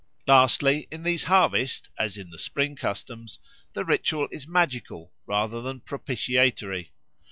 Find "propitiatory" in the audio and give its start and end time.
5.79-6.91